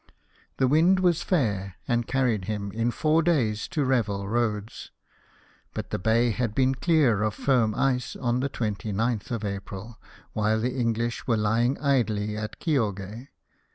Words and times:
The 0.57 0.67
wind 0.67 0.99
was 0.99 1.21
fair, 1.21 1.75
and 1.87 2.07
carried 2.07 2.45
him, 2.45 2.71
in 2.71 2.89
four 2.89 3.21
days, 3.21 3.67
to 3.67 3.85
Revel 3.85 4.27
Roads. 4.27 4.89
But 5.75 5.91
the 5.91 5.99
bay 5.99 6.31
had 6.31 6.55
been 6.55 6.73
clear 6.73 7.21
of 7.21 7.35
firm 7.35 7.75
ice 7.75 8.15
on 8.15 8.39
the 8.39 8.49
29th 8.49 9.29
of 9.29 9.45
April, 9.45 9.99
while 10.33 10.59
the 10.59 10.73
English 10.75 11.27
were 11.27 11.37
lying 11.37 11.75
idl/ 11.77 12.35
at 12.35 12.59
Kioge. 12.59 13.27